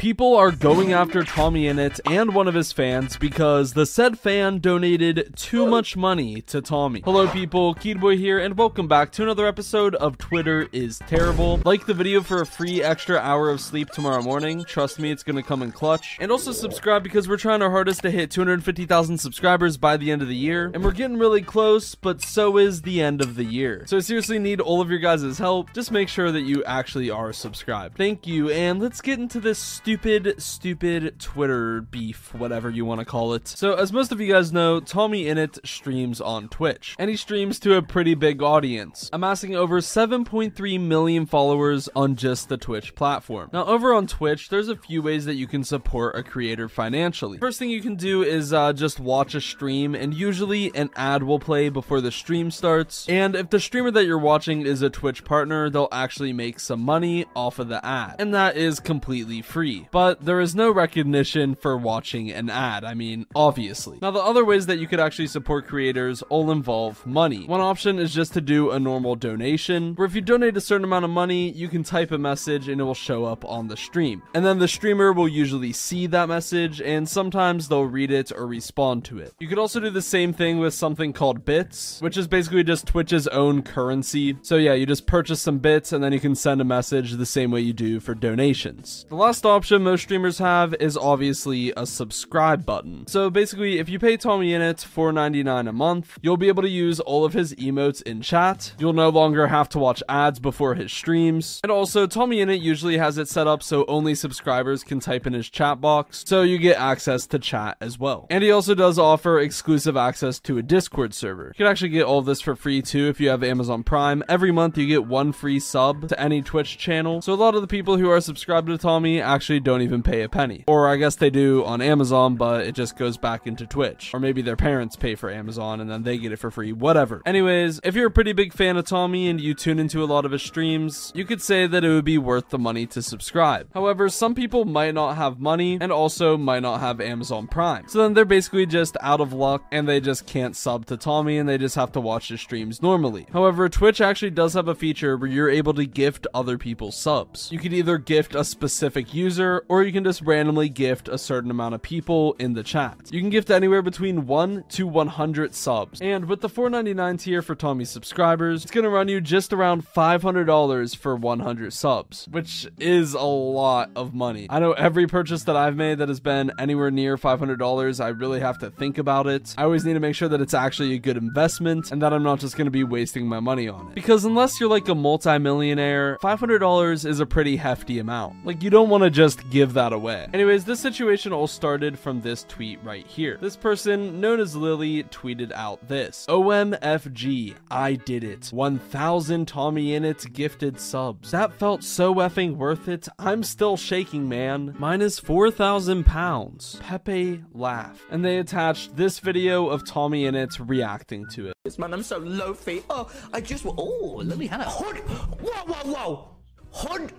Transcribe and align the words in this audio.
People 0.00 0.34
are 0.34 0.50
going 0.50 0.94
after 0.94 1.22
TommyInnit 1.22 2.00
and 2.10 2.34
one 2.34 2.48
of 2.48 2.54
his 2.54 2.72
fans 2.72 3.18
because 3.18 3.74
the 3.74 3.84
said 3.84 4.18
fan 4.18 4.58
donated 4.58 5.34
too 5.36 5.66
much 5.66 5.94
money 5.94 6.40
to 6.40 6.62
Tommy. 6.62 7.02
Hello 7.04 7.28
people, 7.28 7.74
Keyboy 7.74 8.16
here, 8.16 8.38
and 8.38 8.56
welcome 8.56 8.88
back 8.88 9.12
to 9.12 9.22
another 9.22 9.46
episode 9.46 9.94
of 9.96 10.16
Twitter 10.16 10.70
is 10.72 11.00
Terrible. 11.00 11.60
Like 11.66 11.84
the 11.84 11.92
video 11.92 12.22
for 12.22 12.40
a 12.40 12.46
free 12.46 12.82
extra 12.82 13.18
hour 13.18 13.50
of 13.50 13.60
sleep 13.60 13.90
tomorrow 13.90 14.22
morning. 14.22 14.64
Trust 14.64 14.98
me, 14.98 15.10
it's 15.10 15.22
gonna 15.22 15.42
come 15.42 15.62
in 15.62 15.70
clutch. 15.70 16.16
And 16.18 16.32
also 16.32 16.52
subscribe 16.52 17.02
because 17.02 17.28
we're 17.28 17.36
trying 17.36 17.60
our 17.60 17.70
hardest 17.70 18.00
to 18.00 18.10
hit 18.10 18.30
250,000 18.30 19.18
subscribers 19.18 19.76
by 19.76 19.98
the 19.98 20.10
end 20.10 20.22
of 20.22 20.28
the 20.28 20.34
year. 20.34 20.70
And 20.72 20.82
we're 20.82 20.92
getting 20.92 21.18
really 21.18 21.42
close, 21.42 21.94
but 21.94 22.22
so 22.22 22.56
is 22.56 22.80
the 22.80 23.02
end 23.02 23.20
of 23.20 23.36
the 23.36 23.44
year. 23.44 23.84
So 23.86 23.98
I 23.98 24.00
seriously 24.00 24.38
need 24.38 24.62
all 24.62 24.80
of 24.80 24.88
your 24.88 24.98
guys' 24.98 25.36
help. 25.36 25.74
Just 25.74 25.92
make 25.92 26.08
sure 26.08 26.32
that 26.32 26.44
you 26.44 26.64
actually 26.64 27.10
are 27.10 27.34
subscribed. 27.34 27.98
Thank 27.98 28.26
you, 28.26 28.48
and 28.48 28.80
let's 28.80 29.02
get 29.02 29.18
into 29.18 29.40
this 29.40 29.58
stupid, 29.58 29.89
stupid 29.90 30.40
stupid 30.40 31.18
Twitter 31.18 31.80
beef, 31.80 32.32
whatever 32.32 32.70
you 32.70 32.84
want 32.84 33.00
to 33.00 33.04
call 33.04 33.34
it. 33.34 33.48
So, 33.48 33.74
as 33.74 33.92
most 33.92 34.12
of 34.12 34.20
you 34.20 34.32
guys 34.32 34.52
know, 34.52 34.80
TommyInnit 34.80 35.66
streams 35.66 36.20
on 36.20 36.48
Twitch, 36.48 36.94
and 36.96 37.10
he 37.10 37.16
streams 37.16 37.58
to 37.58 37.74
a 37.74 37.82
pretty 37.82 38.14
big 38.14 38.40
audience, 38.40 39.10
amassing 39.12 39.56
over 39.56 39.80
7.3 39.80 40.80
million 40.80 41.26
followers 41.26 41.88
on 41.96 42.14
just 42.14 42.48
the 42.48 42.56
Twitch 42.56 42.94
platform. 42.94 43.50
Now, 43.52 43.64
over 43.64 43.92
on 43.92 44.06
Twitch, 44.06 44.48
there's 44.48 44.68
a 44.68 44.76
few 44.76 45.02
ways 45.02 45.24
that 45.24 45.34
you 45.34 45.48
can 45.48 45.64
support 45.64 46.14
a 46.14 46.22
creator 46.22 46.68
financially. 46.68 47.38
First 47.38 47.58
thing 47.58 47.70
you 47.70 47.82
can 47.82 47.96
do 47.96 48.22
is 48.22 48.52
uh, 48.52 48.72
just 48.72 49.00
watch 49.00 49.34
a 49.34 49.40
stream, 49.40 49.96
and 49.96 50.14
usually 50.14 50.70
an 50.76 50.90
ad 50.94 51.24
will 51.24 51.40
play 51.40 51.68
before 51.68 52.00
the 52.00 52.12
stream 52.12 52.52
starts. 52.52 53.08
And 53.08 53.34
if 53.34 53.50
the 53.50 53.58
streamer 53.58 53.90
that 53.90 54.04
you're 54.04 54.18
watching 54.18 54.62
is 54.62 54.82
a 54.82 54.90
Twitch 54.90 55.24
partner, 55.24 55.68
they'll 55.68 55.88
actually 55.90 56.32
make 56.32 56.60
some 56.60 56.80
money 56.80 57.26
off 57.34 57.58
of 57.58 57.66
the 57.66 57.84
ad, 57.84 58.14
and 58.20 58.32
that 58.34 58.56
is 58.56 58.78
completely 58.78 59.42
free. 59.42 59.79
But 59.90 60.24
there 60.24 60.40
is 60.40 60.54
no 60.54 60.70
recognition 60.70 61.54
for 61.54 61.76
watching 61.76 62.30
an 62.30 62.50
ad. 62.50 62.84
I 62.84 62.94
mean, 62.94 63.26
obviously. 63.34 63.98
Now, 64.02 64.10
the 64.10 64.20
other 64.20 64.44
ways 64.44 64.66
that 64.66 64.78
you 64.78 64.86
could 64.86 65.00
actually 65.00 65.28
support 65.28 65.66
creators 65.66 66.22
all 66.22 66.50
involve 66.50 67.04
money. 67.06 67.46
One 67.46 67.60
option 67.60 67.98
is 67.98 68.12
just 68.12 68.32
to 68.34 68.40
do 68.40 68.70
a 68.70 68.80
normal 68.80 69.16
donation, 69.16 69.94
where 69.94 70.06
if 70.06 70.14
you 70.14 70.20
donate 70.20 70.56
a 70.56 70.60
certain 70.60 70.84
amount 70.84 71.04
of 71.04 71.10
money, 71.10 71.50
you 71.50 71.68
can 71.68 71.82
type 71.82 72.12
a 72.12 72.18
message 72.18 72.68
and 72.68 72.80
it 72.80 72.84
will 72.84 72.94
show 72.94 73.24
up 73.24 73.44
on 73.44 73.68
the 73.68 73.76
stream. 73.76 74.22
And 74.34 74.44
then 74.44 74.58
the 74.58 74.68
streamer 74.68 75.12
will 75.12 75.28
usually 75.28 75.72
see 75.72 76.06
that 76.08 76.28
message, 76.28 76.80
and 76.80 77.08
sometimes 77.08 77.68
they'll 77.68 77.84
read 77.84 78.10
it 78.10 78.32
or 78.32 78.46
respond 78.46 79.04
to 79.06 79.18
it. 79.18 79.34
You 79.38 79.48
could 79.48 79.58
also 79.58 79.80
do 79.80 79.90
the 79.90 80.02
same 80.02 80.32
thing 80.32 80.58
with 80.58 80.74
something 80.74 81.12
called 81.12 81.44
bits, 81.44 82.00
which 82.00 82.16
is 82.16 82.26
basically 82.26 82.64
just 82.64 82.86
Twitch's 82.86 83.28
own 83.28 83.62
currency. 83.62 84.36
So 84.42 84.56
yeah, 84.56 84.74
you 84.74 84.86
just 84.86 85.06
purchase 85.06 85.40
some 85.40 85.58
bits 85.58 85.92
and 85.92 86.02
then 86.02 86.12
you 86.12 86.20
can 86.20 86.34
send 86.34 86.60
a 86.60 86.64
message 86.64 87.12
the 87.12 87.26
same 87.26 87.50
way 87.50 87.60
you 87.60 87.72
do 87.72 88.00
for 88.00 88.14
donations. 88.14 89.06
The 89.08 89.14
last 89.14 89.46
option 89.46 89.69
most 89.78 90.02
streamers 90.02 90.38
have 90.38 90.74
is 90.74 90.96
obviously 90.96 91.72
a 91.76 91.86
subscribe 91.86 92.66
button. 92.66 93.06
So 93.06 93.30
basically, 93.30 93.78
if 93.78 93.88
you 93.88 93.98
pay 93.98 94.16
TommyInnit 94.16 94.86
$4.99 94.86 95.68
a 95.68 95.72
month, 95.72 96.18
you'll 96.22 96.36
be 96.36 96.48
able 96.48 96.62
to 96.62 96.68
use 96.68 97.00
all 97.00 97.24
of 97.24 97.32
his 97.32 97.54
emotes 97.54 98.02
in 98.02 98.22
chat. 98.22 98.72
You'll 98.78 98.92
no 98.92 99.08
longer 99.08 99.46
have 99.48 99.68
to 99.70 99.78
watch 99.78 100.02
ads 100.08 100.38
before 100.38 100.74
his 100.74 100.92
streams. 100.92 101.60
And 101.62 101.70
also, 101.70 102.06
TommyInnit 102.06 102.60
usually 102.60 102.98
has 102.98 103.18
it 103.18 103.28
set 103.28 103.46
up 103.46 103.62
so 103.62 103.84
only 103.86 104.14
subscribers 104.14 104.82
can 104.82 105.00
type 105.00 105.26
in 105.26 105.32
his 105.32 105.48
chat 105.48 105.80
box, 105.80 106.24
so 106.26 106.42
you 106.42 106.58
get 106.58 106.78
access 106.78 107.26
to 107.28 107.38
chat 107.38 107.76
as 107.80 107.98
well. 107.98 108.26
And 108.30 108.42
he 108.42 108.50
also 108.50 108.74
does 108.74 108.98
offer 108.98 109.38
exclusive 109.38 109.96
access 109.96 110.38
to 110.40 110.58
a 110.58 110.62
Discord 110.62 111.14
server. 111.14 111.48
You 111.48 111.64
can 111.64 111.66
actually 111.66 111.90
get 111.90 112.04
all 112.04 112.22
this 112.22 112.40
for 112.40 112.56
free 112.56 112.82
too 112.82 113.08
if 113.08 113.20
you 113.20 113.28
have 113.28 113.44
Amazon 113.44 113.82
Prime. 113.82 114.22
Every 114.28 114.52
month 114.52 114.76
you 114.78 114.86
get 114.86 115.06
one 115.06 115.32
free 115.32 115.60
sub 115.60 116.08
to 116.08 116.20
any 116.20 116.42
Twitch 116.42 116.78
channel. 116.78 117.22
So 117.22 117.32
a 117.32 117.34
lot 117.34 117.54
of 117.54 117.60
the 117.60 117.68
people 117.68 117.96
who 117.96 118.10
are 118.10 118.20
subscribed 118.20 118.68
to 118.68 118.78
Tommy 118.78 119.20
actually 119.20 119.59
don't 119.60 119.82
even 119.82 120.02
pay 120.02 120.22
a 120.22 120.28
penny. 120.28 120.64
Or 120.66 120.88
I 120.88 120.96
guess 120.96 121.16
they 121.16 121.30
do 121.30 121.64
on 121.64 121.80
Amazon, 121.80 122.36
but 122.36 122.66
it 122.66 122.74
just 122.74 122.96
goes 122.96 123.16
back 123.16 123.46
into 123.46 123.66
Twitch. 123.66 124.12
Or 124.14 124.20
maybe 124.20 124.42
their 124.42 124.56
parents 124.56 124.96
pay 124.96 125.14
for 125.14 125.30
Amazon 125.30 125.80
and 125.80 125.90
then 125.90 126.02
they 126.02 126.18
get 126.18 126.32
it 126.32 126.38
for 126.38 126.50
free, 126.50 126.72
whatever. 126.72 127.22
Anyways, 127.24 127.80
if 127.84 127.94
you're 127.94 128.08
a 128.08 128.10
pretty 128.10 128.32
big 128.32 128.52
fan 128.52 128.76
of 128.76 128.84
Tommy 128.84 129.28
and 129.28 129.40
you 129.40 129.54
tune 129.54 129.78
into 129.78 130.02
a 130.02 130.06
lot 130.06 130.24
of 130.24 130.32
his 130.32 130.42
streams, 130.42 131.12
you 131.14 131.24
could 131.24 131.42
say 131.42 131.66
that 131.66 131.84
it 131.84 131.88
would 131.88 132.04
be 132.04 132.18
worth 132.18 132.48
the 132.50 132.58
money 132.58 132.86
to 132.86 133.02
subscribe. 133.02 133.68
However, 133.74 134.08
some 134.08 134.34
people 134.34 134.64
might 134.64 134.94
not 134.94 135.16
have 135.16 135.40
money 135.40 135.78
and 135.80 135.92
also 135.92 136.36
might 136.36 136.60
not 136.60 136.80
have 136.80 137.00
Amazon 137.00 137.46
Prime. 137.46 137.88
So 137.88 138.02
then 138.02 138.14
they're 138.14 138.24
basically 138.24 138.66
just 138.66 138.96
out 139.00 139.20
of 139.20 139.32
luck 139.32 139.64
and 139.70 139.88
they 139.88 140.00
just 140.00 140.26
can't 140.26 140.56
sub 140.56 140.86
to 140.86 140.96
Tommy 140.96 141.38
and 141.38 141.48
they 141.48 141.58
just 141.58 141.76
have 141.76 141.92
to 141.92 142.00
watch 142.00 142.28
his 142.28 142.40
streams 142.40 142.82
normally. 142.82 143.26
However, 143.32 143.68
Twitch 143.68 144.00
actually 144.00 144.30
does 144.30 144.54
have 144.54 144.68
a 144.68 144.74
feature 144.74 145.16
where 145.16 145.30
you're 145.30 145.50
able 145.50 145.74
to 145.74 145.86
gift 145.86 146.26
other 146.34 146.58
people 146.58 146.92
subs. 146.92 147.50
You 147.50 147.58
could 147.58 147.72
either 147.72 147.98
gift 147.98 148.34
a 148.34 148.44
specific 148.44 149.14
user 149.14 149.49
or 149.68 149.82
you 149.82 149.92
can 149.92 150.04
just 150.04 150.22
randomly 150.22 150.68
gift 150.68 151.08
a 151.08 151.18
certain 151.18 151.50
amount 151.50 151.74
of 151.74 151.82
people 151.82 152.34
in 152.38 152.54
the 152.54 152.62
chat. 152.62 152.96
You 153.10 153.20
can 153.20 153.30
gift 153.30 153.50
anywhere 153.50 153.82
between 153.82 154.26
1 154.26 154.64
to 154.70 154.86
100 154.86 155.54
subs. 155.54 156.00
And 156.00 156.26
with 156.26 156.40
the 156.40 156.48
$4.99 156.48 157.20
tier 157.20 157.42
for 157.42 157.54
Tommy 157.54 157.84
subscribers, 157.84 158.62
it's 158.62 158.70
going 158.70 158.84
to 158.84 158.90
run 158.90 159.08
you 159.08 159.20
just 159.20 159.52
around 159.52 159.86
$500 159.86 160.96
for 160.96 161.16
100 161.16 161.72
subs, 161.72 162.28
which 162.30 162.66
is 162.78 163.14
a 163.14 163.20
lot 163.20 163.90
of 163.94 164.14
money. 164.14 164.46
I 164.50 164.58
know 164.58 164.72
every 164.72 165.06
purchase 165.06 165.44
that 165.44 165.56
I've 165.56 165.76
made 165.76 165.98
that 165.98 166.08
has 166.08 166.20
been 166.20 166.52
anywhere 166.58 166.90
near 166.90 167.16
$500, 167.16 168.04
I 168.04 168.08
really 168.08 168.40
have 168.40 168.58
to 168.58 168.70
think 168.70 168.98
about 168.98 169.26
it. 169.26 169.54
I 169.58 169.64
always 169.64 169.84
need 169.84 169.94
to 169.94 170.00
make 170.00 170.14
sure 170.14 170.28
that 170.28 170.40
it's 170.40 170.54
actually 170.54 170.94
a 170.94 170.98
good 170.98 171.16
investment 171.16 171.92
and 171.92 172.02
that 172.02 172.12
I'm 172.12 172.22
not 172.22 172.40
just 172.40 172.56
going 172.56 172.66
to 172.66 172.70
be 172.70 172.84
wasting 172.84 173.26
my 173.26 173.40
money 173.40 173.68
on 173.68 173.88
it. 173.88 173.94
Because 173.94 174.24
unless 174.24 174.58
you're 174.58 174.68
like 174.68 174.88
a 174.88 174.94
multi-millionaire, 174.94 176.18
$500 176.22 177.06
is 177.06 177.20
a 177.20 177.26
pretty 177.26 177.56
hefty 177.56 177.98
amount. 177.98 178.44
Like 178.44 178.62
you 178.62 178.70
don't 178.70 178.88
want 178.88 179.04
to 179.04 179.10
just 179.10 179.29
give 179.50 179.74
that 179.74 179.92
away. 179.92 180.28
Anyways, 180.32 180.64
this 180.64 180.80
situation 180.80 181.32
all 181.32 181.46
started 181.46 181.98
from 181.98 182.20
this 182.20 182.44
tweet 182.48 182.82
right 182.82 183.06
here. 183.06 183.38
This 183.40 183.56
person, 183.56 184.20
known 184.20 184.40
as 184.40 184.56
Lily, 184.56 185.04
tweeted 185.04 185.52
out 185.52 185.86
this. 185.88 186.26
OMFG, 186.28 187.54
I 187.70 187.94
did 187.94 188.24
it. 188.24 188.48
1000 188.48 189.46
TommyInnit 189.46 190.32
gifted 190.32 190.80
subs. 190.80 191.30
That 191.30 191.52
felt 191.52 191.84
so 191.84 192.14
effing 192.16 192.56
worth 192.56 192.88
it. 192.88 193.08
I'm 193.18 193.42
still 193.42 193.76
shaking, 193.76 194.28
man. 194.28 194.74
Minus 194.78 195.18
4,000 195.18 196.04
pounds. 196.04 196.78
Pepe 196.80 197.42
laugh. 197.52 198.02
And 198.10 198.24
they 198.24 198.38
attached 198.38 198.96
this 198.96 199.18
video 199.18 199.68
of 199.68 199.84
TommyInnit 199.84 200.68
reacting 200.68 201.26
to 201.30 201.48
it. 201.48 201.54
Yes, 201.64 201.78
man, 201.78 201.92
I'm 201.92 202.02
so 202.02 202.18
low 202.18 202.54
feet. 202.54 202.84
Oh, 202.90 203.10
I 203.32 203.40
just 203.40 203.64
oh, 203.66 204.22
Lily 204.24 204.46
Hannah. 204.46 204.64
Hood. 204.68 204.96
Whoa, 205.40 205.64
whoa, 205.66 205.92
whoa. 205.92 206.30
Hood. 206.72 207.12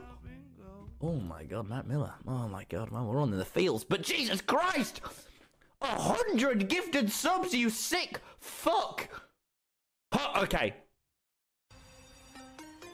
Oh 1.04 1.14
my 1.14 1.44
God, 1.44 1.68
Matt 1.68 1.88
Miller. 1.88 2.14
Oh 2.28 2.48
my 2.48 2.64
God, 2.70 2.92
man, 2.92 3.08
we're 3.08 3.20
on 3.20 3.34
in 3.34 3.40
the 3.40 3.46
fields. 3.46 3.84
But 3.84 4.04
Jesus 4.04 4.40
Christ, 4.40 5.02
a 5.82 5.88
hundred 5.88 6.70
gifted 6.70 7.12
subs, 7.12 7.54
you 7.54 7.72
sick 7.72 8.20
fuck. 8.40 9.10
Huh, 10.14 10.44
okay. 10.44 10.76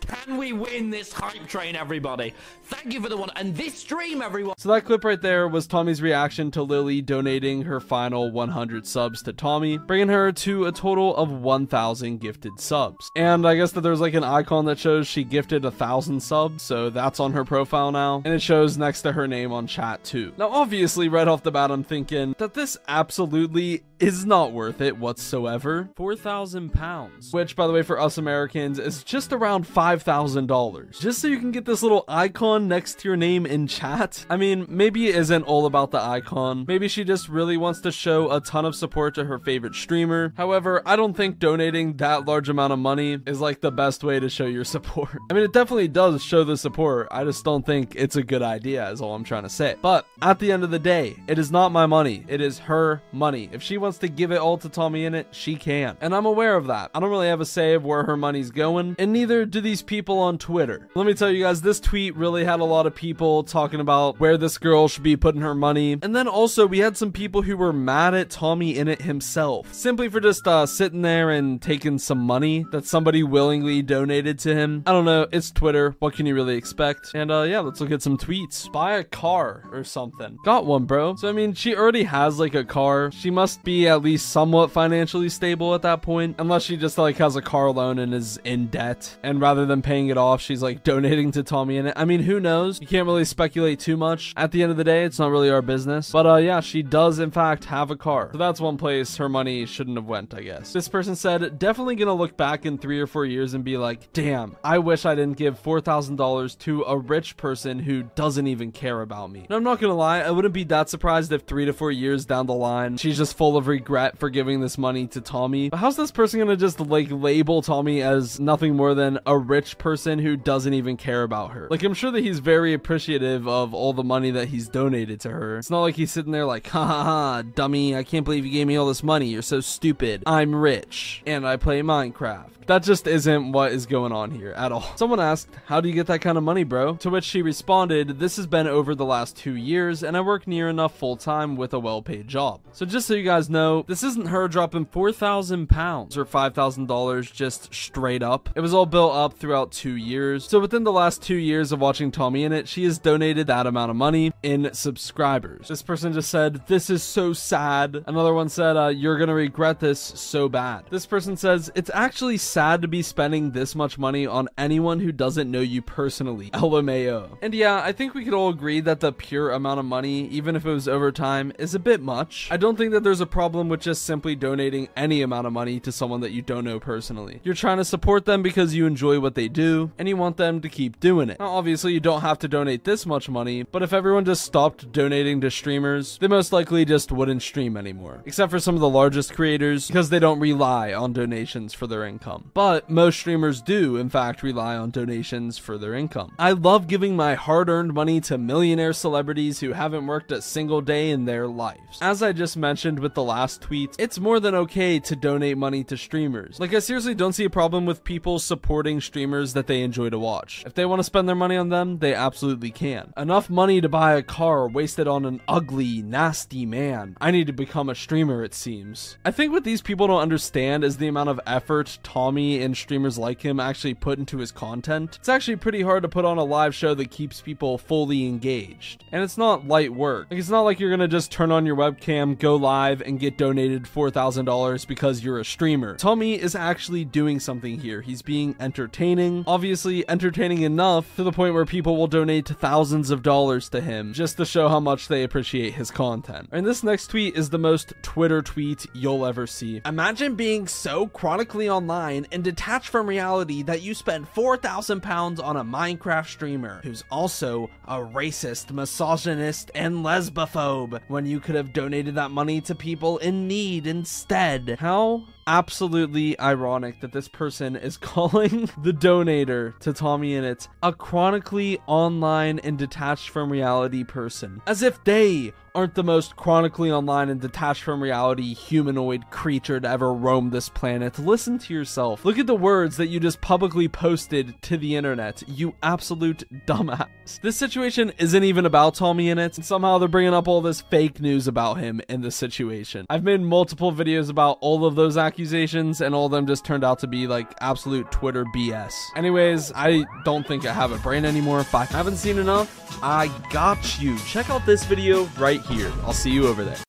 Can 0.07 0.37
we 0.37 0.53
win 0.53 0.89
this 0.89 1.11
hype 1.11 1.47
train, 1.47 1.75
everybody? 1.75 2.33
Thank 2.63 2.93
you 2.93 3.01
for 3.01 3.09
the 3.09 3.17
one. 3.17 3.29
And 3.35 3.55
this 3.55 3.75
stream, 3.75 4.21
everyone. 4.21 4.55
So 4.57 4.69
that 4.69 4.85
clip 4.85 5.03
right 5.03 5.21
there 5.21 5.47
was 5.47 5.67
Tommy's 5.67 6.01
reaction 6.01 6.49
to 6.51 6.63
Lily 6.63 7.01
donating 7.01 7.63
her 7.63 7.79
final 7.79 8.31
100 8.31 8.87
subs 8.87 9.21
to 9.23 9.33
Tommy, 9.33 9.77
bringing 9.77 10.07
her 10.07 10.31
to 10.31 10.65
a 10.65 10.71
total 10.71 11.15
of 11.15 11.29
1,000 11.29 12.19
gifted 12.19 12.59
subs. 12.59 13.09
And 13.15 13.47
I 13.47 13.55
guess 13.55 13.73
that 13.73 13.81
there's 13.81 13.99
like 13.99 14.13
an 14.13 14.23
icon 14.23 14.65
that 14.65 14.79
shows 14.79 15.07
she 15.07 15.23
gifted 15.23 15.65
a 15.65 15.71
thousand 15.71 16.21
subs, 16.21 16.63
so 16.63 16.89
that's 16.89 17.19
on 17.19 17.33
her 17.33 17.43
profile 17.43 17.91
now, 17.91 18.21
and 18.23 18.33
it 18.33 18.41
shows 18.41 18.77
next 18.77 19.01
to 19.01 19.11
her 19.11 19.27
name 19.27 19.51
on 19.51 19.67
chat 19.67 20.03
too. 20.03 20.33
Now, 20.37 20.49
obviously, 20.49 21.09
right 21.09 21.27
off 21.27 21.43
the 21.43 21.51
bat, 21.51 21.71
I'm 21.71 21.83
thinking 21.83 22.35
that 22.37 22.53
this 22.53 22.77
absolutely 22.87 23.83
is 23.99 24.25
not 24.25 24.51
worth 24.51 24.81
it 24.81 24.97
whatsoever. 24.97 25.89
4,000 25.95 26.71
pounds, 26.73 27.33
which, 27.33 27.55
by 27.55 27.67
the 27.67 27.73
way, 27.73 27.81
for 27.81 27.99
us 27.99 28.17
Americans 28.17 28.79
is 28.79 29.03
just 29.03 29.33
around 29.33 29.65
$5,000. 29.65 30.99
Just 30.99 31.19
so 31.19 31.27
you 31.27 31.39
can 31.39 31.51
get 31.51 31.65
this 31.65 31.81
little 31.81 32.03
icon 32.07 32.67
next 32.67 32.99
to 32.99 33.09
your 33.09 33.17
name 33.17 33.45
in 33.45 33.67
chat. 33.67 34.25
I 34.29 34.37
mean, 34.37 34.65
maybe 34.69 35.07
it 35.07 35.15
isn't 35.15 35.43
all 35.43 35.65
about 35.65 35.91
the 35.91 36.01
icon. 36.01 36.65
Maybe 36.67 36.87
she 36.87 37.03
just 37.03 37.29
really 37.29 37.57
wants 37.57 37.81
to 37.81 37.91
show 37.91 38.31
a 38.31 38.41
ton 38.41 38.65
of 38.65 38.75
support 38.75 39.15
to 39.15 39.25
her 39.25 39.39
favorite 39.39 39.75
streamer. 39.75 40.33
However, 40.37 40.81
I 40.85 40.95
don't 40.95 41.15
think 41.15 41.39
donating 41.39 41.97
that 41.97 42.25
large 42.25 42.49
amount 42.49 42.73
of 42.73 42.79
money 42.79 43.19
is 43.25 43.41
like 43.41 43.61
the 43.61 43.71
best 43.71 44.03
way 44.03 44.19
to 44.19 44.29
show 44.29 44.45
your 44.45 44.63
support. 44.63 45.17
I 45.29 45.33
mean, 45.33 45.43
it 45.43 45.53
definitely 45.53 45.87
does 45.87 46.23
show 46.23 46.43
the 46.43 46.57
support. 46.57 47.07
I 47.11 47.23
just 47.23 47.43
don't 47.43 47.65
think 47.65 47.93
it's 47.95 48.15
a 48.15 48.23
good 48.23 48.41
idea, 48.41 48.89
is 48.89 49.01
all 49.01 49.15
I'm 49.15 49.23
trying 49.23 49.43
to 49.43 49.49
say. 49.49 49.75
But 49.81 50.05
at 50.21 50.39
the 50.39 50.51
end 50.51 50.63
of 50.63 50.71
the 50.71 50.79
day, 50.79 51.15
it 51.27 51.39
is 51.39 51.51
not 51.51 51.71
my 51.71 51.85
money. 51.85 52.25
It 52.27 52.41
is 52.41 52.59
her 52.59 53.01
money. 53.11 53.49
If 53.51 53.63
she 53.63 53.77
wants 53.77 53.86
wants 53.87 53.99
to 53.99 54.09
give 54.09 54.33
it 54.33 54.37
all 54.37 54.57
to 54.57 54.67
TommyInnit, 54.67 55.27
she 55.31 55.55
can. 55.55 55.95
And 56.01 56.13
I'm 56.13 56.25
aware 56.25 56.57
of 56.57 56.67
that. 56.67 56.91
I 56.93 56.99
don't 56.99 57.09
really 57.09 57.29
have 57.29 57.39
a 57.39 57.45
say 57.45 57.73
of 57.73 57.85
where 57.85 58.03
her 58.03 58.17
money's 58.17 58.51
going, 58.51 58.97
and 58.99 59.13
neither 59.13 59.45
do 59.45 59.61
these 59.61 59.81
people 59.81 60.19
on 60.19 60.37
Twitter. 60.37 60.89
Let 60.93 61.07
me 61.07 61.13
tell 61.13 61.31
you 61.31 61.43
guys, 61.43 61.61
this 61.61 61.79
tweet 61.79 62.17
really 62.17 62.43
had 62.43 62.59
a 62.59 62.65
lot 62.65 62.85
of 62.85 62.93
people 62.93 63.43
talking 63.43 63.79
about 63.79 64.19
where 64.19 64.37
this 64.37 64.57
girl 64.57 64.89
should 64.89 65.03
be 65.03 65.15
putting 65.15 65.39
her 65.39 65.55
money. 65.55 65.93
And 66.01 66.13
then 66.13 66.27
also, 66.27 66.67
we 66.67 66.79
had 66.79 66.97
some 66.97 67.13
people 67.13 67.43
who 67.43 67.55
were 67.55 67.71
mad 67.71 68.13
at 68.13 68.27
TommyInnit 68.27 69.03
himself, 69.03 69.73
simply 69.73 70.09
for 70.09 70.19
just 70.19 70.45
uh, 70.45 70.65
sitting 70.65 71.01
there 71.01 71.29
and 71.29 71.61
taking 71.61 71.97
some 71.97 72.19
money 72.19 72.65
that 72.73 72.85
somebody 72.85 73.23
willingly 73.23 73.81
donated 73.81 74.37
to 74.39 74.53
him. 74.53 74.83
I 74.85 74.91
don't 74.91 75.05
know, 75.05 75.27
it's 75.31 75.49
Twitter. 75.49 75.95
What 75.99 76.13
can 76.13 76.25
you 76.25 76.35
really 76.35 76.57
expect? 76.57 77.11
And 77.15 77.31
uh, 77.31 77.43
yeah, 77.43 77.61
let's 77.61 77.79
look 77.79 77.91
at 77.91 78.01
some 78.01 78.17
tweets. 78.17 78.69
Buy 78.69 78.97
a 78.97 79.05
car 79.05 79.63
or 79.71 79.85
something. 79.85 80.37
Got 80.43 80.65
one, 80.65 80.83
bro. 80.83 81.15
So, 81.15 81.29
I 81.29 81.31
mean, 81.31 81.53
she 81.53 81.73
already 81.73 82.03
has 82.03 82.37
like 82.37 82.53
a 82.53 82.65
car. 82.65 83.11
She 83.11 83.31
must 83.31 83.63
be 83.63 83.76
at 83.85 84.01
least 84.01 84.29
somewhat 84.29 84.71
financially 84.71 85.29
stable 85.29 85.75
at 85.75 85.81
that 85.83 86.01
point, 86.01 86.37
unless 86.39 86.63
she 86.63 86.77
just 86.77 86.97
like 86.97 87.17
has 87.17 87.35
a 87.35 87.41
car 87.41 87.69
loan 87.69 87.99
and 87.99 88.13
is 88.13 88.37
in 88.43 88.67
debt. 88.67 89.17
And 89.21 89.41
rather 89.41 89.65
than 89.65 89.81
paying 89.81 90.07
it 90.07 90.17
off, 90.17 90.41
she's 90.41 90.63
like 90.63 90.83
donating 90.85 91.31
to 91.33 91.43
TommyInnit. 91.43 91.93
I 91.95 92.05
mean, 92.05 92.21
who 92.21 92.39
knows? 92.39 92.81
You 92.81 92.87
can't 92.87 93.05
really 93.05 93.25
speculate 93.25 93.79
too 93.79 93.97
much. 93.97 94.33
At 94.35 94.51
the 94.51 94.63
end 94.63 94.71
of 94.71 94.77
the 94.77 94.83
day, 94.83 95.03
it's 95.03 95.19
not 95.19 95.29
really 95.29 95.49
our 95.49 95.61
business. 95.61 96.11
But 96.11 96.25
uh, 96.25 96.37
yeah, 96.37 96.61
she 96.61 96.81
does 96.81 97.19
in 97.19 97.31
fact 97.31 97.65
have 97.65 97.91
a 97.91 97.95
car. 97.95 98.29
So 98.31 98.37
that's 98.37 98.59
one 98.59 98.77
place 98.77 99.17
her 99.17 99.29
money 99.29 99.65
shouldn't 99.65 99.97
have 99.97 100.07
went, 100.07 100.33
I 100.33 100.41
guess. 100.41 100.73
This 100.73 100.87
person 100.87 101.15
said, 101.15 101.59
definitely 101.59 101.95
gonna 101.95 102.13
look 102.13 102.37
back 102.37 102.65
in 102.65 102.77
three 102.77 102.99
or 102.99 103.07
four 103.07 103.25
years 103.25 103.53
and 103.53 103.63
be 103.63 103.77
like, 103.77 104.11
damn, 104.13 104.55
I 104.63 104.79
wish 104.79 105.05
I 105.05 105.15
didn't 105.15 105.37
give 105.37 105.61
$4,000 105.61 106.57
to 106.59 106.83
a 106.83 106.97
rich 106.97 107.37
person 107.37 107.79
who 107.79 108.03
doesn't 108.15 108.47
even 108.47 108.71
care 108.71 109.01
about 109.01 109.31
me. 109.31 109.41
And 109.41 109.51
I'm 109.51 109.63
not 109.63 109.79
gonna 109.79 109.95
lie, 109.95 110.21
I 110.21 110.31
wouldn't 110.31 110.53
be 110.53 110.63
that 110.65 110.89
surprised 110.89 111.31
if 111.31 111.43
three 111.43 111.65
to 111.65 111.73
four 111.73 111.91
years 111.91 112.25
down 112.25 112.47
the 112.47 112.53
line, 112.53 112.97
she's 112.97 113.17
just 113.17 113.37
full 113.37 113.57
of 113.57 113.66
regret 113.67 114.17
for 114.17 114.29
giving 114.29 114.61
this 114.61 114.77
money 114.77 115.07
to 115.07 115.21
Tommy. 115.21 115.69
But 115.69 115.77
how's 115.77 115.95
this 115.95 116.11
person 116.11 116.39
gonna 116.39 116.57
just 116.57 116.79
like 116.79 117.07
label 117.11 117.61
Tommy 117.61 118.01
as 118.01 118.39
nothing 118.39 118.75
more 118.75 118.93
than 118.93 119.19
a 119.25 119.37
rich 119.37 119.77
person 119.77 120.19
who 120.19 120.35
doesn't 120.35 120.73
even 120.73 120.97
care 120.97 121.23
about 121.23 121.51
her? 121.51 121.67
Like, 121.69 121.83
I'm 121.83 121.93
sure 121.93 122.11
that 122.11 122.23
he's 122.23 122.39
very 122.39 122.73
appreciative 122.73 123.47
of 123.47 123.73
all 123.73 123.93
the 123.93 124.03
money 124.03 124.31
that 124.31 124.47
he's 124.47 124.67
donated 124.67 125.19
to 125.21 125.29
her. 125.29 125.57
It's 125.57 125.69
not 125.69 125.81
like 125.81 125.95
he's 125.95 126.11
sitting 126.11 126.31
there 126.31 126.45
like, 126.45 126.67
ha 126.67 126.85
ha 126.85 127.03
ha, 127.03 127.41
dummy, 127.41 127.95
I 127.95 128.03
can't 128.03 128.25
believe 128.25 128.45
you 128.45 128.51
gave 128.51 128.67
me 128.67 128.75
all 128.75 128.87
this 128.87 129.03
money. 129.03 129.27
You're 129.27 129.41
so 129.41 129.59
stupid. 129.59 130.23
I'm 130.25 130.55
rich 130.55 131.21
and 131.25 131.47
I 131.47 131.57
play 131.57 131.81
Minecraft. 131.81 132.51
That 132.67 132.83
just 132.83 133.07
isn't 133.07 133.53
what 133.53 133.71
is 133.71 133.85
going 133.85 134.11
on 134.11 134.29
here 134.29 134.51
at 134.51 134.73
all. 134.73 134.85
Someone 134.97 135.21
asked, 135.21 135.47
How 135.65 135.79
do 135.79 135.87
you 135.87 135.95
get 135.95 136.07
that 136.07 136.19
kind 136.19 136.37
of 136.37 136.43
money, 136.43 136.65
bro? 136.65 136.95
To 136.97 137.09
which 137.09 137.23
she 137.23 137.41
responded, 137.41 138.19
This 138.19 138.35
has 138.35 138.45
been 138.45 138.67
over 138.67 138.93
the 138.93 139.05
last 139.05 139.37
two 139.37 139.55
years, 139.55 140.03
and 140.03 140.17
I 140.17 140.21
work 140.21 140.47
near 140.47 140.67
enough 140.67 140.93
full 140.93 141.15
time 141.15 141.55
with 141.55 141.73
a 141.73 141.79
well 141.79 142.01
paid 142.01 142.27
job. 142.27 142.59
So, 142.73 142.85
just 142.85 143.07
so 143.07 143.13
you 143.13 143.23
guys 143.23 143.49
know, 143.49 143.56
this 143.87 144.03
isn't 144.03 144.27
her 144.27 144.47
dropping 144.47 144.85
4,000 144.85 145.67
pounds 145.67 146.17
or 146.17 146.25
$5,000 146.25 147.33
just 147.33 147.73
straight 147.73 148.21
up. 148.21 148.49
It 148.55 148.61
was 148.61 148.73
all 148.73 148.85
built 148.85 149.15
up 149.15 149.33
throughout 149.33 149.71
two 149.71 149.95
years. 149.95 150.45
So, 150.47 150.59
within 150.59 150.83
the 150.83 150.91
last 150.91 151.21
two 151.21 151.35
years 151.35 151.71
of 151.71 151.79
watching 151.79 152.11
TommyInnit, 152.11 152.67
she 152.67 152.83
has 152.83 152.99
donated 152.99 153.47
that 153.47 153.67
amount 153.67 153.89
of 153.89 153.95
money 153.95 154.33
in 154.43 154.73
subscribers. 154.73 155.67
This 155.67 155.81
person 155.81 156.13
just 156.13 156.29
said, 156.29 156.67
This 156.67 156.89
is 156.89 157.03
so 157.03 157.33
sad. 157.33 158.03
Another 158.05 158.33
one 158.33 158.49
said, 158.49 158.77
uh, 158.77 158.87
You're 158.87 159.17
gonna 159.17 159.33
regret 159.33 159.79
this 159.79 159.99
so 159.99 160.49
bad. 160.49 160.85
This 160.89 161.05
person 161.05 161.35
says, 161.37 161.71
It's 161.75 161.91
actually 161.93 162.37
sad 162.37 162.81
to 162.81 162.87
be 162.87 163.01
spending 163.01 163.51
this 163.51 163.75
much 163.75 163.97
money 163.97 164.27
on 164.27 164.49
anyone 164.57 164.99
who 164.99 165.11
doesn't 165.11 165.49
know 165.49 165.61
you 165.61 165.81
personally. 165.81 166.49
LMAO. 166.53 167.37
And 167.41 167.53
yeah, 167.53 167.81
I 167.81 167.91
think 167.91 168.13
we 168.13 168.23
could 168.23 168.33
all 168.33 168.49
agree 168.49 168.81
that 168.81 168.99
the 168.99 169.11
pure 169.11 169.51
amount 169.51 169.79
of 169.79 169.85
money, 169.85 170.27
even 170.27 170.55
if 170.55 170.65
it 170.65 170.71
was 170.71 170.87
over 170.87 171.11
time, 171.11 171.51
is 171.57 171.73
a 171.73 171.79
bit 171.79 172.01
much. 172.01 172.47
I 172.51 172.57
don't 172.57 172.77
think 172.77 172.91
that 172.91 173.03
there's 173.03 173.21
a 173.21 173.25
problem 173.25 173.46
with 173.53 173.81
just 173.81 174.03
simply 174.03 174.35
donating 174.35 174.89
any 174.95 175.21
amount 175.21 175.47
of 175.47 175.53
money 175.53 175.79
to 175.79 175.91
someone 175.91 176.21
that 176.21 176.31
you 176.31 176.41
don't 176.41 176.65
know 176.65 176.79
personally. 176.79 177.39
You're 177.43 177.55
trying 177.55 177.77
to 177.77 177.85
support 177.85 178.25
them 178.25 178.41
because 178.41 178.75
you 178.75 178.85
enjoy 178.85 179.19
what 179.19 179.35
they 179.35 179.47
do 179.47 179.91
and 179.97 180.07
you 180.07 180.17
want 180.17 180.37
them 180.37 180.61
to 180.61 180.69
keep 180.69 180.99
doing 180.99 181.29
it. 181.29 181.39
Now, 181.39 181.49
obviously, 181.51 181.93
you 181.93 181.99
don't 181.99 182.21
have 182.21 182.39
to 182.39 182.47
donate 182.47 182.83
this 182.83 183.05
much 183.05 183.29
money, 183.29 183.63
but 183.63 183.83
if 183.83 183.93
everyone 183.93 184.25
just 184.25 184.43
stopped 184.43 184.91
donating 184.91 185.41
to 185.41 185.49
streamers, 185.49 186.17
they 186.19 186.27
most 186.27 186.51
likely 186.51 186.85
just 186.85 187.11
wouldn't 187.11 187.41
stream 187.41 187.77
anymore. 187.77 188.21
Except 188.25 188.51
for 188.51 188.59
some 188.59 188.75
of 188.75 188.81
the 188.81 188.89
largest 188.89 189.33
creators 189.33 189.87
because 189.87 190.09
they 190.09 190.19
don't 190.19 190.39
rely 190.39 190.93
on 190.93 191.13
donations 191.13 191.73
for 191.73 191.87
their 191.87 192.05
income. 192.05 192.51
But 192.53 192.89
most 192.89 193.19
streamers 193.19 193.61
do, 193.61 193.95
in 193.97 194.09
fact, 194.09 194.43
rely 194.43 194.75
on 194.75 194.91
donations 194.91 195.57
for 195.57 195.77
their 195.77 195.93
income. 195.93 196.33
I 196.37 196.51
love 196.51 196.87
giving 196.87 197.15
my 197.15 197.35
hard 197.35 197.69
earned 197.69 197.93
money 197.93 198.19
to 198.21 198.37
millionaire 198.37 198.93
celebrities 198.93 199.59
who 199.59 199.73
haven't 199.73 200.07
worked 200.07 200.31
a 200.31 200.41
single 200.41 200.81
day 200.81 201.09
in 201.09 201.25
their 201.25 201.47
lives. 201.47 201.97
As 202.01 202.21
I 202.21 202.33
just 202.33 202.57
mentioned 202.57 202.99
with 202.99 203.13
the 203.13 203.23
last 203.23 203.36
tweet, 203.61 203.95
it's 203.99 204.19
more 204.19 204.39
than 204.39 204.55
okay 204.55 204.99
to 204.99 205.15
donate 205.15 205.57
money 205.57 205.83
to 205.83 205.95
streamers. 205.95 206.59
Like, 206.59 206.73
I 206.73 206.79
seriously 206.79 207.13
don't 207.13 207.33
see 207.33 207.45
a 207.45 207.49
problem 207.49 207.85
with 207.85 208.03
people 208.03 208.39
supporting 208.39 208.99
streamers 208.99 209.53
that 209.53 209.67
they 209.67 209.81
enjoy 209.83 210.09
to 210.09 210.17
watch. 210.17 210.63
If 210.65 210.73
they 210.73 210.85
want 210.85 210.99
to 210.99 211.03
spend 211.03 211.27
their 211.27 211.35
money 211.35 211.55
on 211.55 211.69
them, 211.69 211.99
they 211.99 212.13
absolutely 212.13 212.71
can. 212.71 213.13
Enough 213.15 213.49
money 213.49 213.79
to 213.81 213.89
buy 213.89 214.15
a 214.15 214.23
car 214.23 214.67
wasted 214.67 215.07
on 215.07 215.25
an 215.25 215.41
ugly, 215.47 216.01
nasty 216.01 216.65
man. 216.65 217.15
I 217.21 217.29
need 217.29 217.47
to 217.47 217.53
become 217.53 217.89
a 217.89 217.95
streamer, 217.95 218.43
it 218.43 218.55
seems. 218.55 219.17
I 219.23 219.31
think 219.31 219.51
what 219.51 219.63
these 219.63 219.81
people 219.81 220.07
don't 220.07 220.21
understand 220.21 220.83
is 220.83 220.97
the 220.97 221.07
amount 221.07 221.29
of 221.29 221.39
effort 221.45 221.99
Tommy 222.01 222.61
and 222.61 222.75
streamers 222.75 223.17
like 223.17 223.41
him 223.41 223.59
actually 223.59 223.93
put 223.93 224.17
into 224.17 224.39
his 224.39 224.51
content. 224.51 225.17
It's 225.19 225.29
actually 225.29 225.57
pretty 225.57 225.81
hard 225.81 226.03
to 226.03 226.09
put 226.09 226.25
on 226.25 226.37
a 226.37 226.43
live 226.43 226.73
show 226.73 226.95
that 226.95 227.11
keeps 227.11 227.41
people 227.41 227.77
fully 227.77 228.25
engaged. 228.25 229.03
And 229.11 229.23
it's 229.23 229.37
not 229.37 229.67
light 229.67 229.93
work. 229.93 230.27
Like, 230.31 230.39
it's 230.39 230.49
not 230.49 230.61
like 230.61 230.79
you're 230.79 230.89
gonna 230.89 231.07
just 231.07 231.31
turn 231.31 231.51
on 231.51 231.65
your 231.65 231.75
webcam, 231.75 232.39
go 232.39 232.55
live, 232.55 233.01
and 233.01 233.19
get 233.19 233.26
donated 233.35 233.83
$4,000 233.83 234.87
because 234.87 235.23
you're 235.23 235.39
a 235.39 235.45
streamer. 235.45 235.97
Tommy 235.97 236.39
is 236.39 236.55
actually 236.55 237.03
doing 237.03 237.39
something 237.39 237.79
here. 237.79 238.01
He's 238.01 238.21
being 238.21 238.55
entertaining, 238.59 239.43
obviously 239.47 240.07
entertaining 240.09 240.61
enough 240.61 241.15
to 241.15 241.23
the 241.23 241.31
point 241.31 241.55
where 241.55 241.65
people 241.65 241.97
will 241.97 242.07
donate 242.07 242.47
thousands 242.47 243.09
of 243.09 243.23
dollars 243.23 243.67
to 243.69 243.81
him 243.81 244.13
just 244.13 244.37
to 244.37 244.45
show 244.45 244.69
how 244.69 244.79
much 244.79 245.07
they 245.07 245.23
appreciate 245.23 245.73
his 245.73 245.91
content. 245.91 246.49
And 246.51 246.65
this 246.65 246.83
next 246.83 247.07
tweet 247.07 247.35
is 247.35 247.49
the 247.49 247.57
most 247.57 247.93
Twitter 248.03 248.41
tweet 248.41 248.85
you'll 248.93 249.25
ever 249.25 249.47
see. 249.47 249.81
Imagine 249.85 250.35
being 250.35 250.67
so 250.67 251.07
chronically 251.07 251.69
online 251.69 252.27
and 252.31 252.43
detached 252.43 252.89
from 252.89 253.07
reality 253.07 253.63
that 253.63 253.81
you 253.81 253.93
spend 253.93 254.27
4,000 254.29 255.01
pounds 255.01 255.39
on 255.39 255.57
a 255.57 255.63
Minecraft 255.65 256.27
streamer 256.27 256.81
who's 256.83 257.03
also 257.09 257.69
a 257.87 257.97
racist, 257.97 258.71
misogynist, 258.71 259.71
and 259.73 259.95
lesbophobe 259.97 261.01
when 261.07 261.25
you 261.25 261.39
could 261.39 261.55
have 261.55 261.73
donated 261.73 262.15
that 262.15 262.31
money 262.31 262.61
to 262.61 262.75
people 262.75 263.06
in 263.15 263.47
need 263.47 263.87
instead. 263.87 264.75
How 264.81 265.23
absolutely 265.47 266.39
ironic 266.39 266.99
that 266.99 267.13
this 267.13 267.27
person 267.27 267.75
is 267.75 267.97
calling 267.97 268.69
the 268.83 268.91
donator 268.91 269.77
to 269.79 269.93
TommyInnit 269.93 270.67
a 270.83 270.93
chronically 270.93 271.79
online 271.87 272.59
and 272.59 272.77
detached 272.77 273.29
from 273.29 273.51
reality 273.51 274.03
person. 274.03 274.61
As 274.67 274.83
if 274.83 275.03
they 275.05 275.53
aren't 275.77 275.93
the 275.93 276.03
most 276.03 276.35
chronically 276.35 276.91
online 276.91 277.29
and 277.29 277.39
detached 277.39 277.83
from 277.83 278.01
reality 278.01 278.55
humanoid 278.55 279.29
creature 279.29 279.79
to 279.79 279.87
ever 279.87 280.11
roam 280.11 280.49
this 280.49 280.69
planet. 280.69 281.19
Listen 281.19 281.59
to 281.59 281.71
yourself. 281.71 282.25
Look 282.25 282.39
at 282.39 282.47
the 282.47 282.55
words 282.55 282.97
that 282.97 283.09
you 283.09 283.19
just 283.19 283.41
publicly 283.41 283.87
posted 283.87 284.59
to 284.63 284.77
the 284.77 284.95
internet, 284.95 285.43
you 285.47 285.75
absolute 285.83 286.43
dumbass. 286.65 287.39
This 287.41 287.57
situation 287.57 288.11
isn't 288.17 288.43
even 288.43 288.65
about 288.65 288.95
TommyInnit, 288.95 289.57
and 289.57 289.65
somehow 289.65 289.99
they're 289.99 290.07
bringing 290.07 290.33
up 290.33 290.47
all 290.47 290.61
this 290.61 290.81
fake 290.81 291.19
news 291.21 291.47
about 291.47 291.75
him 291.75 292.01
in 292.09 292.21
the 292.21 292.31
situation. 292.31 293.05
I've 293.07 293.23
made 293.23 293.41
multiple 293.41 293.93
videos 293.93 294.31
about 294.31 294.57
all 294.61 294.83
of 294.83 294.95
those 294.95 295.15
accusations, 295.37 296.01
and 296.01 296.15
all 296.15 296.25
of 296.25 296.31
them 296.31 296.47
just 296.47 296.65
turned 296.65 296.83
out 296.83 296.97
to 296.97 297.05
be 297.05 297.27
like 297.27 297.53
absolute 297.61 298.11
Twitter 298.11 298.43
BS. 298.55 298.91
Anyways, 299.15 299.71
I 299.75 300.03
don't 300.25 300.47
think 300.47 300.65
I 300.65 300.73
have 300.73 300.91
a 300.91 300.97
brain 300.97 301.25
anymore. 301.25 301.59
If 301.59 301.75
I 301.75 301.85
haven't 301.85 302.17
seen 302.17 302.39
enough, 302.39 302.99
I 303.03 303.27
got 303.51 304.01
you. 304.01 304.17
Check 304.19 304.49
out 304.49 304.65
this 304.65 304.83
video 304.83 305.25
right 305.37 305.61
here. 305.61 305.91
I'll 306.03 306.13
see 306.13 306.31
you 306.31 306.47
over 306.47 306.63
there. 306.63 306.77